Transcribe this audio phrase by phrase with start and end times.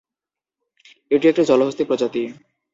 [1.11, 2.23] এটি একটি জলহস্তী প্রজাতি।